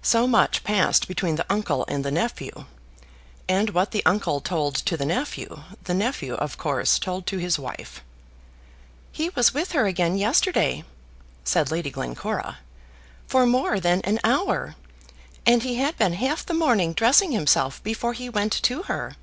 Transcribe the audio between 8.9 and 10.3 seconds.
"He was with her again,